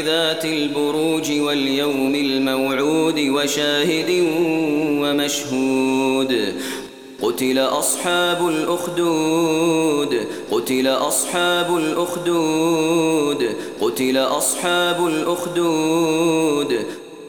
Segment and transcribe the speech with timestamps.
[0.00, 2.39] ذات البروج واليوم الموعود
[3.10, 4.10] والموجود وشاهد
[5.02, 6.32] ومشهود
[7.22, 16.86] قتل أصحاب الأخدود قتل أصحاب الأخدود قتل أصحاب الأخدود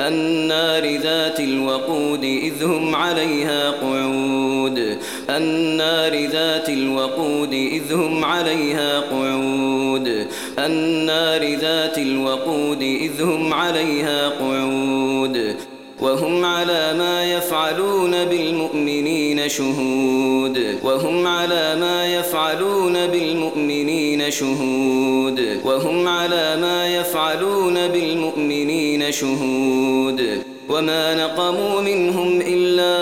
[0.00, 4.98] النار ذات الوقود إذ هم عليها قعود
[5.30, 10.26] النار ذات الوقود إذ هم عليها قعود
[10.58, 15.56] النار ذات الوقود إذ هم عليها قعود
[16.02, 26.96] وهم على ما يفعلون بالمؤمنين شهود وهم على ما يفعلون بالمؤمنين شهود وهم على ما
[26.96, 33.00] يفعلون بالمؤمنين شهود وما نقموا منهم إلا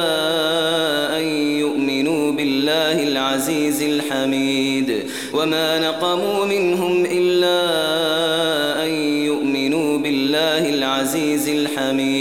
[1.19, 1.25] أن
[1.59, 5.03] يؤمنوا بالله العزيز الحميد
[5.35, 7.61] وما نقموا منهم إلا
[8.87, 8.91] أن
[9.27, 12.20] يؤمنوا بالله العزيز الحميد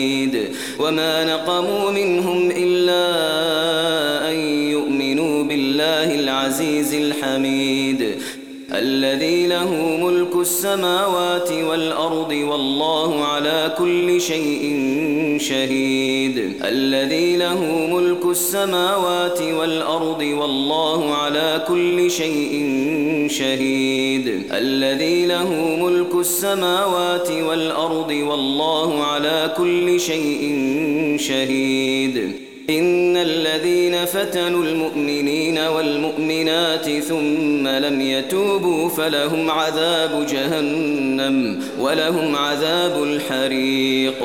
[0.80, 3.04] وما نقموا منهم إلا
[4.32, 4.36] أن
[4.72, 8.12] يؤمنوا بالله العزيز الحميد
[8.72, 9.98] الذي له
[10.42, 14.80] السماوات والأرض والله على كل شيء
[15.40, 22.52] شهيد الذي له ملك السماوات والأرض والله على كل شيء
[23.30, 30.56] شهيد الذي له ملك السماوات والأرض والله على كل شيء
[31.20, 44.24] شهيد إن الذين فتنوا المؤمنين والمؤمنات ثم لم يتوبوا فلهم عذاب جهنم ولهم عذاب الحريق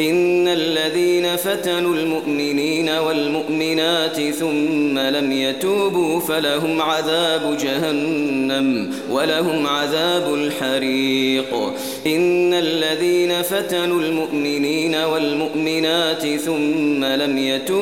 [0.00, 11.54] إن الذين فتنوا المؤمنين والمؤمنات ثم لم يتوبوا فلهم عذاب جهنم ولهم عذاب الحريق
[12.06, 17.81] إن الذين فتنوا المؤمنين والمؤمنات ثم لم يتوبوا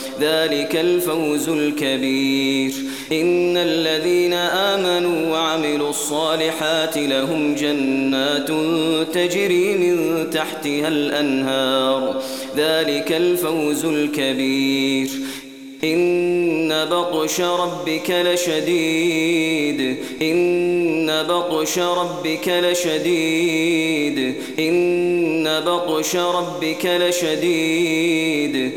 [0.21, 2.73] ذلك الفوز الكبير
[3.11, 8.47] إن الذين آمنوا وعملوا الصالحات لهم جنات
[9.13, 12.21] تجري من تحتها الأنهار
[12.57, 15.09] ذلك الفوز الكبير
[15.83, 28.71] إن بطش ربك لشديد إن بطش ربك لشديد إن بطش ربك لشديد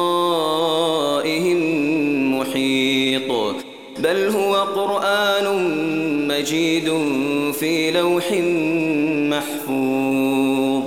[4.11, 5.47] بل هو قرآن
[6.29, 6.95] مجيد
[7.53, 8.25] في لوح
[9.31, 10.83] محفوظ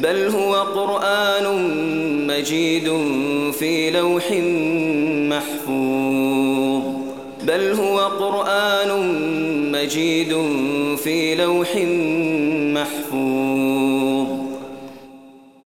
[0.00, 1.46] بل هو قرآن
[2.26, 2.92] مجيد
[3.52, 4.30] في لوح
[5.34, 6.82] محفوظ
[7.44, 8.90] بل هو قرآن
[9.72, 10.36] مجيد
[10.96, 11.72] في لوح
[12.76, 13.85] محفوظ